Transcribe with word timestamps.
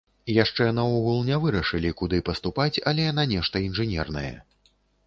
Яшчэ 0.43 0.65
наогул 0.77 1.19
не 1.27 1.37
вырашылі, 1.45 1.93
куды 2.01 2.23
паступаць, 2.31 2.75
але 2.93 3.05
на 3.21 3.31
нешта 3.35 3.67
інжынернае. 3.69 4.35